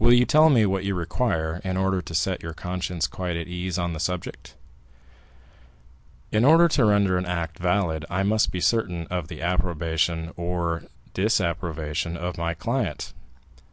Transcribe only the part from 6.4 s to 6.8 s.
order